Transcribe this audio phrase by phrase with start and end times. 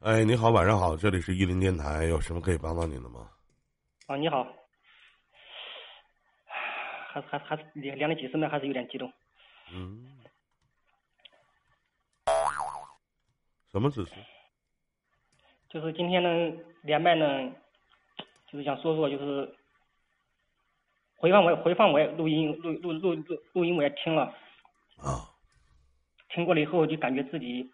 [0.00, 3.30] 哎，你好，晚上好，这里是伊林电台，有什么可以帮到您的吗？
[4.06, 4.46] 啊，你好，
[7.12, 9.12] 还还还连连了几次呢，还是有点激动。
[9.70, 10.16] 嗯，
[13.70, 14.12] 什么指示？
[15.68, 17.26] 就是今天呢，连麦呢，
[18.50, 19.54] 就是想说说，就是
[21.16, 24.34] 回放我回放我也录音录录录录录音我也听了，
[24.96, 25.28] 啊，
[26.30, 27.70] 听过了以后就感觉自己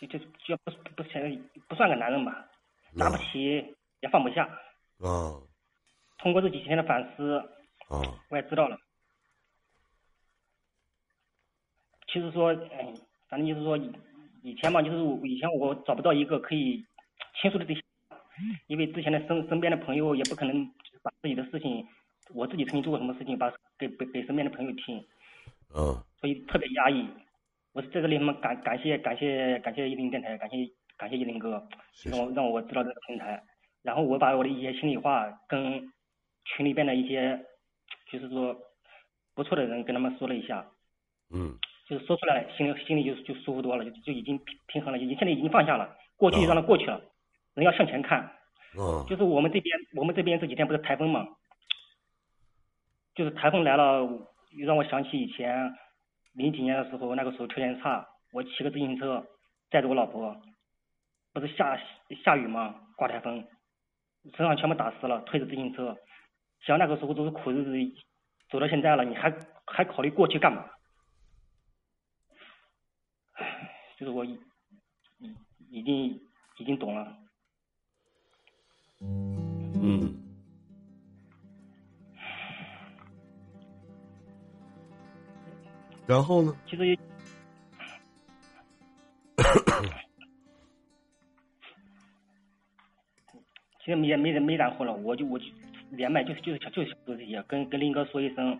[0.00, 2.48] 就就就不不算不算个男人吧，
[2.92, 4.44] 拿不起也放不下。
[4.98, 5.40] 啊
[6.18, 7.38] 通过这几天的反思，
[7.88, 8.78] 啊我也知道了。
[12.08, 12.94] 其实说，哎，
[13.28, 13.92] 反正就是说，以
[14.42, 16.84] 以前嘛，就是我以前我找不到一个可以
[17.40, 17.82] 倾诉的对象，
[18.66, 20.66] 因为之前的身身边的朋友也不可能
[21.02, 21.86] 把自己的事情，
[22.32, 25.04] 我自己曾经做过什么事情，把给给给身边的朋友听，
[25.74, 27.06] 嗯所以特别压抑。
[27.76, 30.56] 我在这里嘛感感谢感谢感谢一零电台，感谢
[30.96, 31.62] 感谢一零哥，
[32.10, 33.42] 让我让我知道这个平台，
[33.82, 35.92] 然后我把我的一些心里话跟
[36.46, 37.38] 群里边的一些
[38.10, 38.56] 就是说
[39.34, 40.66] 不错的人跟他们说了一下，
[41.30, 41.54] 嗯。
[41.86, 46.98] 就是说出来，心里心里就就舒服多了，就就已经平平衡了，已经现在已经放下了，过去就让它过去了，
[47.52, 48.32] 人要向前看。
[48.78, 49.04] 嗯。
[49.06, 51.28] 就是我们这边我们这边这几天不是台风嘛，
[53.14, 54.00] 就是台风来了，
[54.56, 55.72] 又让我想起以前
[56.36, 59.26] 零几年的时候，那个时候条件差，我骑个自行车
[59.70, 60.40] 载着我老婆，
[61.32, 61.80] 不是下
[62.22, 63.42] 下雨嘛，刮台风，
[64.36, 65.96] 身上全部打湿了，推着自行车，
[66.60, 67.70] 想那个时候都是苦日子，
[68.50, 69.34] 走到现在了，你还
[69.66, 70.68] 还考虑过去干嘛？
[73.98, 74.38] 就是我已
[75.18, 75.34] 已
[75.70, 76.20] 已经
[76.58, 77.16] 已经懂了。
[79.00, 80.25] 嗯，
[86.06, 86.54] 然后呢？
[86.68, 86.96] 其实也，
[93.84, 95.44] 其实也没人没然后了，我就我就
[95.90, 98.58] 连麦就是就是想就是想说这些，跟跟林哥说一声，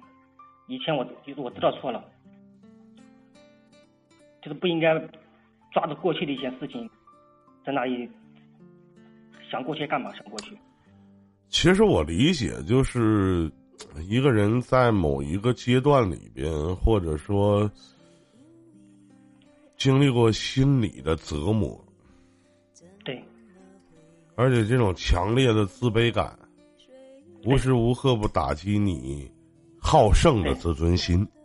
[0.66, 2.04] 以前我就是我知道错了，
[4.42, 4.98] 就是不应该
[5.72, 6.88] 抓着过去的一些事情，
[7.64, 8.08] 在那里
[9.50, 10.12] 想过去干嘛？
[10.14, 10.56] 想过去，
[11.48, 13.50] 其实我理解，就是
[14.08, 17.70] 一个人在某一个阶段里边，或者说
[19.76, 21.82] 经历过心理的折磨，
[23.04, 23.22] 对
[24.34, 26.38] 而且这种强烈的自卑感，
[27.44, 29.30] 无时无刻不打击你
[29.78, 31.26] 好胜的自尊心。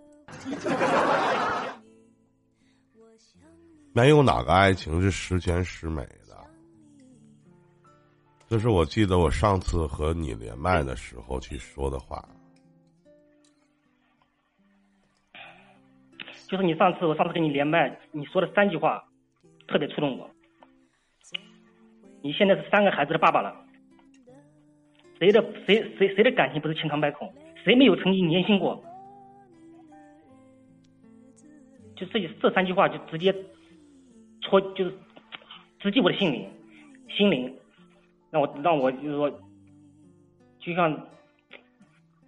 [3.93, 6.30] 没有哪个爱情是十全十美的。
[8.51, 12.21] 这是我记得我上次和你连麦的时候去说的话。
[16.49, 19.01] 就是你上次我上次跟你连麦，你说的三句话，
[19.69, 20.29] 特别触动我。
[22.21, 23.55] 你现在是三个孩子的爸爸了，
[25.17, 27.33] 谁的谁谁谁的感情不是千疮百孔？
[27.63, 28.83] 谁没有曾经年轻过？
[31.95, 33.33] 就这这三句话就直接
[34.41, 34.93] 戳，就是
[35.79, 36.49] 直击我的心灵，
[37.07, 37.57] 心灵，
[38.31, 39.29] 让我让我就是说，
[40.59, 40.91] 就像，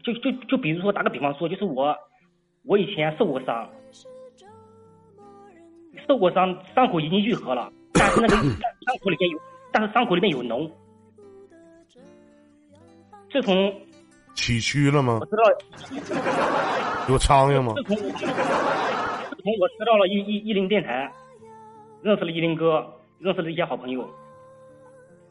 [0.03, 1.95] 就就就比如说打个比方说，就是我
[2.65, 3.69] 我以前受过伤，
[6.07, 9.39] 受过伤，伤口已经愈合了，但是那个伤口里面有，
[9.71, 10.69] 但是伤口里面有脓。
[13.31, 13.73] 自从
[14.35, 15.25] 起蛆了吗我？
[15.25, 15.43] 知道，
[17.09, 17.95] 有苍蝇吗自？
[17.95, 18.25] 从自
[19.41, 21.11] 从我知道了一一一零电台，
[22.01, 22.85] 认识了一林哥，
[23.19, 24.07] 认识了一些好朋友，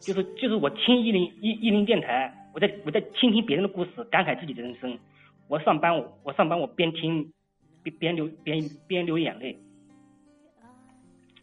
[0.02, 4.98] 就是就是我听一零一一零电台，我在我在倾听别人的故事，感慨自己的人生。
[5.48, 7.32] 我上班我我上班我边听
[7.82, 9.56] 边边流边边流眼泪，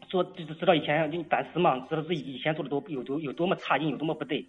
[0.08, 4.46] 说就是知道以前就反思嘛，知道自己以前做的多有多有多么差劲，有多么不对。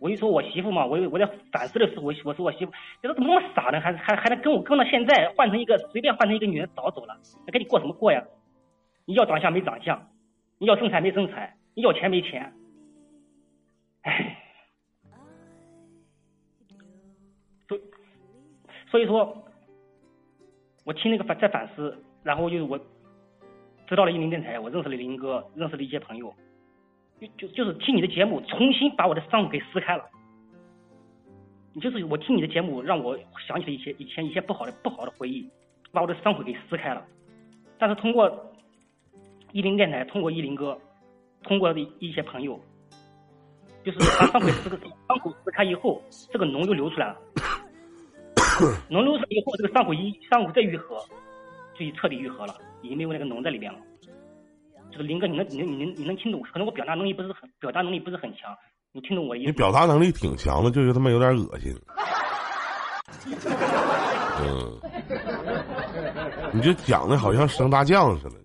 [0.00, 3.80] 我就说我媳妇嘛，我我在反思的时候，我我说我媳妇，你说怎么那么傻呢？
[3.80, 8.20] 还还还能跟我跟到现在换成一个随便换成一个女人早走了，那跟你过什么过呀？
[9.04, 10.08] 你要长相没长相，
[10.58, 12.52] 你要身材没身材，你要钱没钱，
[14.08, 14.36] 唉，
[17.68, 17.78] 所
[18.90, 19.44] 所以说，
[20.84, 22.78] 我听那个反在反思，然后就是我
[23.86, 26.34] 知道了一林电台，我认识了林哥，认识了一些朋友，
[27.20, 30.04] 就就就是听你的节目，重新把我的伤口给撕开了。
[31.72, 33.16] 你就是我听你的节目，让我
[33.46, 35.48] 想起了一些以前一些不好的不好的回忆，
[35.92, 37.06] 把我的伤口给撕开了。
[37.78, 38.52] 但是通过
[39.52, 40.78] 一林电台，通过一林哥，
[41.44, 42.60] 通过一些朋友，
[43.84, 46.02] 就是把伤口撕个伤口撕开以后，
[46.32, 47.16] 这个脓就流出来了。
[48.88, 50.96] 脓流出来以后，这个伤口一伤口再愈合，
[51.78, 53.78] 就彻底愈合了，已经没有那个脓在里面了。
[54.90, 56.42] 就是林哥，你能你能你能你能听懂？
[56.42, 58.54] 可能我表达能力不是很表达能力不是很强，
[58.92, 59.46] 你听懂我意思？
[59.46, 61.74] 你表达能力挺强的，就是他妈有点恶心。
[64.44, 64.80] 嗯，
[66.52, 68.36] 你就讲的好像升大将似的，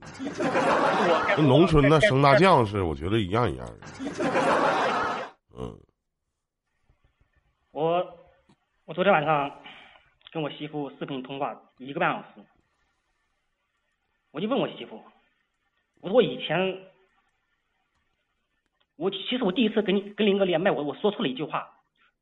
[1.35, 3.73] 跟农村那升大将似的，我觉得一样一样的。
[5.59, 5.75] 嗯，
[7.71, 8.05] 我
[8.87, 9.51] 我昨天晚上
[10.31, 12.47] 跟我媳妇视频通话一个半小时，
[14.31, 15.03] 我就问我媳妇。
[15.99, 16.85] 我说我以前，
[18.95, 21.69] 我其实我第一次跟你跟林哥连麦，我我说错了一句话，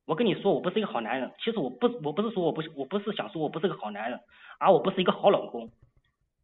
[0.05, 4.19] 我跟你说我不是一个好男人，其实我不我不是说我不是我不是想说我不是个好男人，
[4.57, 5.69] 而我不是一个好老公，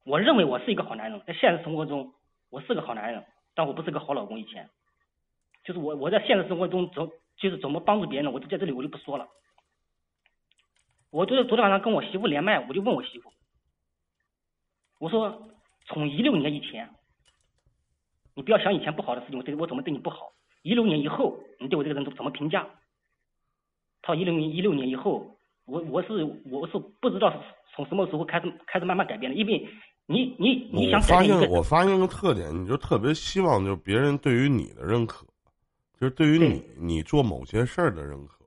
[0.05, 2.13] 我认为我是一个好男人，在现实生活中
[2.51, 3.25] 我是个好男人，
[3.55, 4.39] 但我不是个好老公。
[4.39, 4.69] 以前，
[5.63, 9.27] 就是我我在现实生活中怎就是怎么帮助别人，我就在这里我就不说了。
[11.11, 13.31] 我就是昨天晚上跟我媳妇连麦，我就问我媳妇，
[14.97, 15.49] 我说
[15.85, 16.89] 从一六年以前。
[18.33, 20.31] 你不要想以前不好的事情，我对我怎么对你不好？
[20.61, 22.65] 一六年以后，你对我这个人怎么评价？
[24.01, 27.43] 他一六年一六年以后，我我是我是不知道
[27.75, 29.67] 从什么时候开始开始慢慢改变的，因为
[30.05, 35.25] 你你你想发现我发现个特点，你就特别希望就是别人对于你的认可，
[35.99, 38.45] 就是对于你你做某些事儿的认可，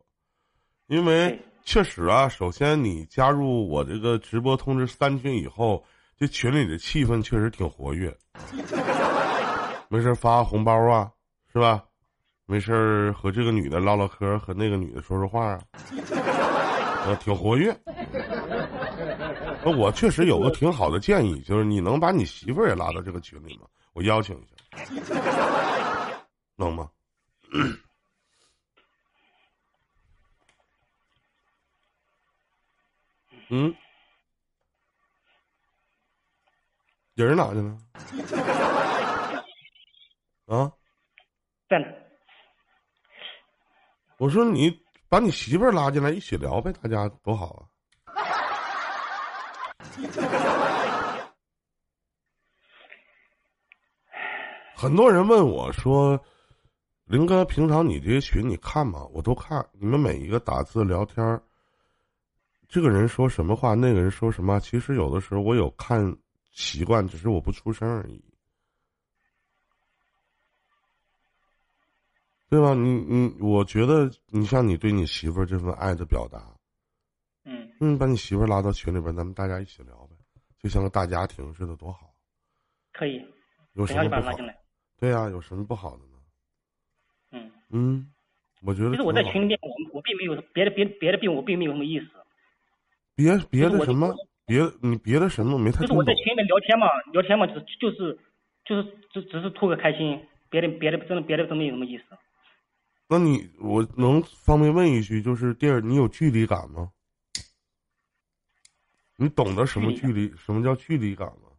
[0.86, 5.82] 因为确实啊，首先你加入我这个直播通知三群以后，
[6.16, 8.14] 这群里的气氛确实挺活跃。
[9.88, 11.10] 没事发红包啊，
[11.52, 11.82] 是吧？
[12.46, 15.60] 没事和这个女的唠唠嗑，和那个女的说说话啊，
[17.06, 17.74] 呃，挺活跃。
[19.64, 23.66] 那我确实有个挺好的建议，就是你能把你媳妇儿也拉到这个群里吗？
[23.94, 25.02] 我邀请一下，
[26.56, 26.88] 能吗？
[33.50, 33.74] 嗯，
[37.14, 37.76] 人哪去了？
[40.46, 40.72] 啊，
[41.68, 41.86] 在呢。
[44.18, 44.70] 我说你
[45.08, 47.68] 把你媳妇儿拉进来一起聊呗，大家多好
[48.06, 48.14] 啊！
[54.76, 56.22] 很多人问我说
[57.06, 61.24] ：“林哥，平常你这些群你看吗？”我都看，你们每一个打字聊天
[62.74, 66.04] 这个人说什么话，那个人说什么，其实有的时候我有看
[66.50, 68.20] 习惯，只是我不出声而已。
[72.50, 72.74] 对吧？
[72.74, 76.52] 你你，我觉得你像你对你媳妇儿这份爱的表达，
[77.44, 80.16] 嗯，嗯，把你媳妇儿拉到群里边，咱们大家一起聊呗，
[80.58, 82.12] 就像个大家庭似的，多好。
[82.92, 83.24] 可以。
[83.74, 84.32] 有什么不好？
[84.98, 86.18] 对呀，有什么不好的呢？
[87.30, 88.12] 嗯嗯，
[88.62, 88.90] 我觉得。
[88.90, 92.06] 其实我在群里面，我我并没有别的别别的，病我并没有什么意思。
[93.14, 94.14] 别别的什么？
[94.46, 95.80] 别你别的什么没太。
[95.80, 98.18] 就是我在群里面聊天嘛，聊天嘛，就是就是
[98.64, 100.20] 就是只只是图个开心，
[100.50, 102.04] 别的别的真的别的真没有什么意思。
[103.08, 106.90] 那你我能方便问一句，就是第二，你有距离感吗？
[109.16, 110.32] 你懂得什么距离？
[110.36, 111.50] 什么叫距离感吗？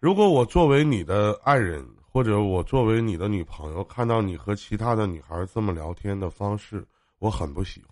[0.00, 6.84] 如果我作为你的爱人，或者我作为你的女朋友，看到你和其他的女孩这么聊天的方式，
[7.18, 7.91] 我很不喜欢。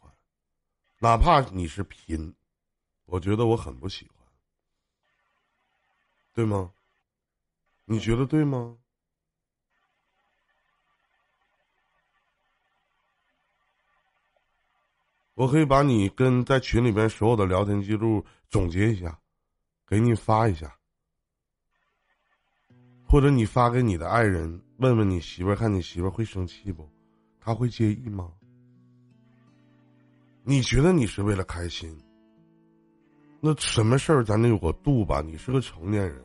[1.02, 2.34] 哪怕你是拼，
[3.06, 4.16] 我觉得我很不喜欢，
[6.34, 6.70] 对吗？
[7.86, 8.76] 你觉得对吗？
[15.32, 19.18] 我可以把你跟在群里边所有的聊天记录总结一下，
[19.86, 20.76] 给你发一下，
[23.08, 26.86] 或者你发给你的爱人，问问你媳妇儿，看你媳妇儿会生气不？
[27.40, 28.34] 他会介意吗？
[30.42, 31.94] 你觉得你是为了开心？
[33.40, 35.22] 那什么事儿咱得有个度吧？
[35.24, 36.22] 你是个成年人，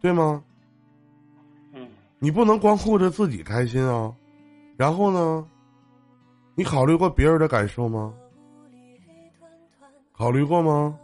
[0.00, 0.42] 对吗？
[1.72, 1.88] 嗯。
[2.18, 4.14] 你不能光顾着自己开心啊，
[4.76, 5.46] 然后呢？
[6.54, 8.12] 你考虑过别人的感受吗？
[10.12, 10.98] 考虑过吗？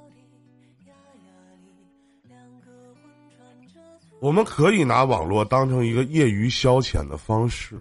[4.21, 7.80] 我们可以拿网络当成一个业余消遣的方式，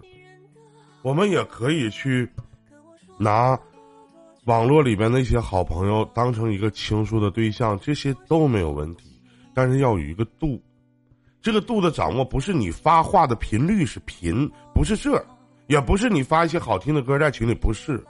[1.02, 2.28] 我们也可以去
[3.18, 3.58] 拿
[4.44, 9.20] 网络里边那些好朋友当成一个倾诉的对象，这些都没有问题，
[9.52, 10.62] 但是要有一个度。
[11.42, 15.24] 这个度的掌握不是你发话的频率是频，不是这。
[15.66, 18.02] 也不是你发一些好听的歌在群里，不是，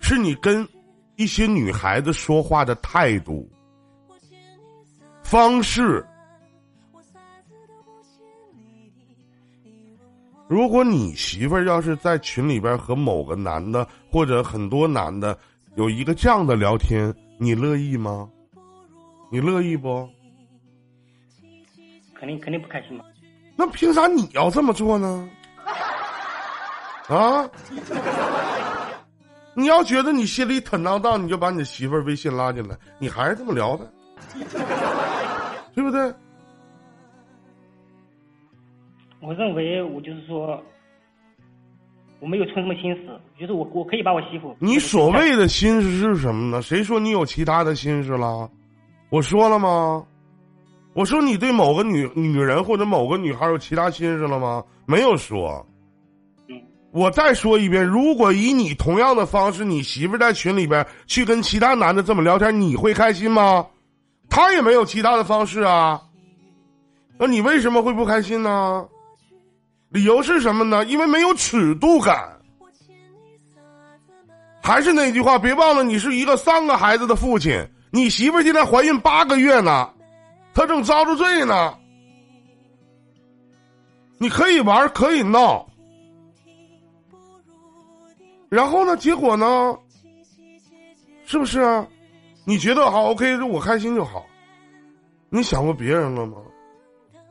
[0.00, 0.66] 是你跟
[1.14, 3.48] 一些女孩子说话的态度、
[5.22, 6.04] 方式。
[10.50, 15.38] 如果你媳妇儿要是在群里边和某个男的或者很多男的
[15.76, 18.28] 有一个这样的聊天，你乐意吗？
[19.30, 20.08] 你乐意不？
[22.18, 23.04] 肯定肯定不开心嘛。
[23.54, 25.30] 那凭啥你要这么做呢？
[27.06, 27.48] 啊？
[29.54, 33.88] 你要觉得你心里坦荡荡，你就把你媳妇儿微信拉进来，你还是这么聊的，
[35.76, 36.12] 对不对？
[39.20, 40.60] 我认为我就是说，
[42.20, 44.56] 我没有存什么心思，就是我我可以把我媳妇。
[44.58, 46.62] 你所谓的心思是什么呢？
[46.62, 48.50] 谁说你有其他的心思了？
[49.10, 50.04] 我说了吗？
[50.94, 54.64] 我说你对某个女女人或者某个女孩有其他心思了吗？
[54.86, 55.64] 没有说。
[56.48, 56.60] 嗯
[56.92, 63.64] 我再说一遍，如果以你同样的方式，你媳妇在群里边去跟其他男的这么聊天，你会开心吗？
[64.28, 66.02] 他也没有其他的方式啊，
[67.16, 68.88] 那你为什么会不开心呢？
[69.90, 70.84] 理由是什么呢？
[70.86, 72.36] 因为没有尺度感。
[74.62, 79.90] 还是那句话，别忘了你是一个三个孩子的父亲，你媳妇现在怀孕八个月呢，
[80.54, 81.76] 她正遭着罪呢。
[84.18, 85.66] 你可以玩，可以闹。
[88.48, 88.96] 然后呢？
[88.96, 89.76] 结果呢？
[91.24, 91.86] 是不是啊？
[92.44, 94.26] 你觉得好？OK，我开心就好。
[95.30, 96.36] 你想过别人了吗？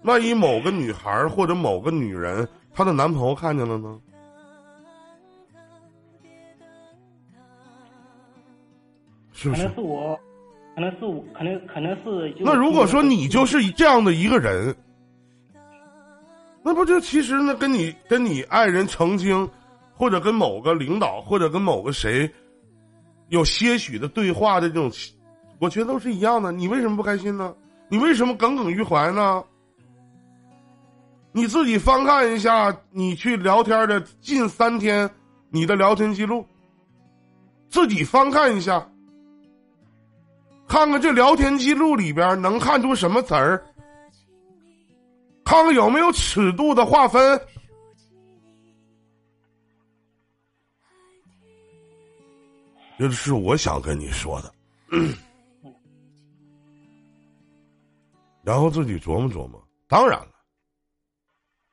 [0.03, 3.99] 万一某个女孩或者某个女人，她的男朋友看见了呢？
[9.33, 9.61] 是不是？
[9.63, 10.19] 可能是我，
[10.75, 12.35] 可能是我，可能可能是。
[12.39, 14.75] 那如果说你就是这样的一个人，
[16.63, 17.55] 那不就其实呢？
[17.55, 19.49] 跟你跟你爱人曾经。
[19.99, 22.31] 或者跟某个领导，或者跟某个谁，
[23.27, 24.89] 有些许的对话的这种，
[25.59, 26.53] 我觉得都是一样的。
[26.53, 27.53] 你为什么不开心呢？
[27.89, 29.43] 你为什么耿耿于怀呢？
[31.31, 35.09] 你自己翻看一下，你去聊天的近三天，
[35.49, 36.45] 你的聊天记录，
[37.69, 38.89] 自己翻看一下，
[40.67, 43.63] 看看这聊天记录里边能看出什么词儿，
[45.45, 47.39] 看看有没有尺度的划分。
[52.97, 54.53] 这是我想跟你说的，
[58.43, 59.63] 然后自己琢磨琢磨。
[59.87, 60.31] 当然了，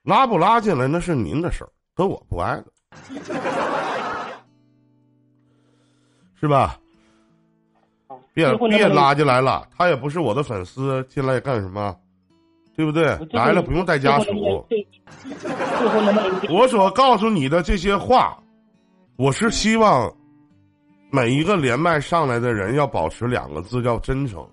[0.06, 2.66] 拉不拉进来那是您的事儿，跟我不挨着，
[6.40, 6.78] 是吧？
[8.32, 11.96] 别别拉进来了，他也不是我的粉丝，进来干什么？
[12.76, 13.18] 对不对？
[13.32, 14.64] 来了不用带家属。
[16.48, 18.38] 我所告诉你的这些话，
[19.16, 20.14] 我是希望。
[21.10, 24.46] 每一个连麦上来的人要保持两个字，叫真诚。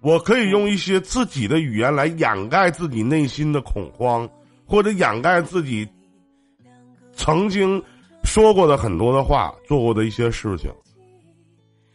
[0.00, 4.28] 我可以用一些自己的语言来掩盖自己内心的恐慌，
[4.66, 5.88] 或者掩盖自己
[7.12, 7.82] 曾经
[8.24, 10.72] 说过的很多的话、做过的一些事情。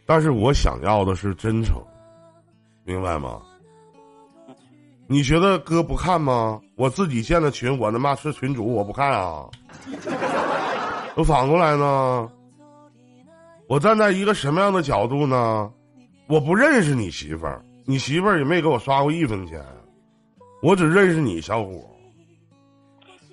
[0.06, 1.76] 但是我想要的是真诚，
[2.84, 3.42] 明白吗？
[5.06, 6.60] 你觉得哥不看吗？
[6.76, 9.48] 我自己建的群，我他妈是群主，我不看啊。
[11.16, 12.30] 我反过来呢？
[13.66, 15.70] 我站在一个什么样的角度呢？
[16.26, 19.62] 我不认识你媳妇儿，你媳妇儿也没给我刷过一分钱，
[20.62, 21.88] 我只认识你小虎。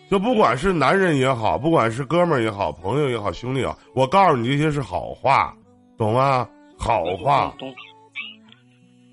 [0.10, 5.54] 就不管是男人也好，不管是哥们儿也好，朋友也好，兄弟啊，我告诉你这些是好话，
[5.98, 6.48] 懂吗？
[6.78, 7.54] 好话。
[7.58, 7.74] 懂。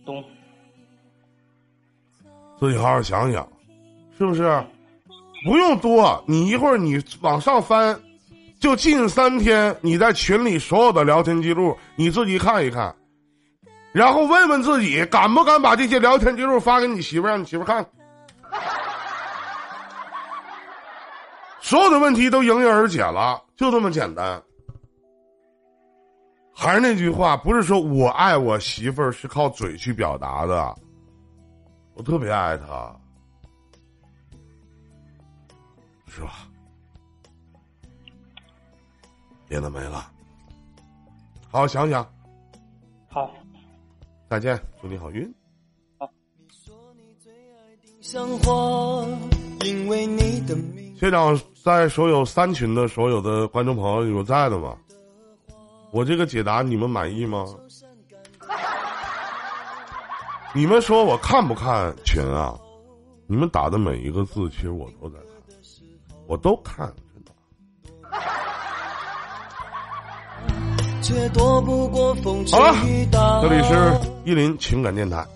[0.05, 0.23] 懂。
[2.59, 3.49] 自己好好想想，
[4.19, 4.63] 是不是？
[5.45, 7.99] 不用多，你一会儿你往上翻。
[8.61, 12.95] 就近三天，你在群里所有的聊天记录，你自己看一看，
[13.91, 17.85] 然后问问自己，敢不敢把这些聊天记录发给你媳妇，让你媳妇看？
[21.63, 24.43] 所有的问题都迎刃而解了，就这么简单。
[26.53, 30.75] 还是那句话，不是说我爱我媳妇儿是靠嘴去表达的，
[31.95, 32.95] 我特别爱她，
[36.09, 36.49] 是吧？
[39.49, 40.11] 别的没了，
[41.49, 42.05] 好好想想。
[43.09, 43.31] 好，
[44.29, 45.33] 再见，祝你好运。
[45.97, 46.11] 好。
[51.03, 54.77] 学长在所有三群的所有的观众朋友有在的吗？
[55.91, 57.45] 我这个解答你们满意吗？
[60.55, 62.57] 你们说我看不看群啊？
[63.27, 65.27] 你们打的每一个字，其实我都在看，
[66.29, 66.87] 我都看。
[72.53, 72.77] 好了，
[73.43, 73.93] 这里是
[74.25, 75.27] 依林情感电台。